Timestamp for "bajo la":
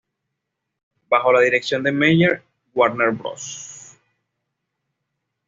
1.11-1.41